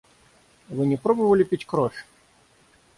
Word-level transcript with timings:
Вы 0.69 0.87
не 0.87 0.97
пробовали 0.97 1.43
пить 1.43 1.65
кровь? 1.67 2.07